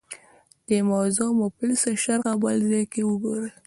دې 0.67 0.79
موضوع 0.91 1.29
مفصله 1.41 1.93
شرحه 2.03 2.33
بل 2.43 2.57
ځای 2.71 2.83
کې 2.91 3.01
وګورو 3.05 3.49